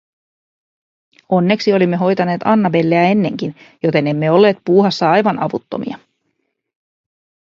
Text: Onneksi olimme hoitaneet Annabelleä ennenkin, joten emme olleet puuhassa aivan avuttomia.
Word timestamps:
Onneksi 1.29 1.73
olimme 1.73 1.97
hoitaneet 1.97 2.41
Annabelleä 2.45 3.03
ennenkin, 3.03 3.55
joten 3.83 4.07
emme 4.07 4.31
olleet 4.31 4.57
puuhassa 4.65 5.11
aivan 5.11 5.39
avuttomia. 5.39 5.97